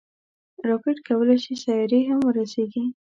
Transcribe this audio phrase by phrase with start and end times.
[0.67, 2.85] راکټ کولی شي سیارې هم ورسیږي